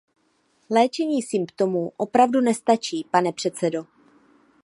Léčení 0.69 1.21
symptomů 1.21 1.91
opravdu 1.97 2.41
nestačí, 2.41 3.05
pane 3.11 3.33
předsedo. 3.33 3.85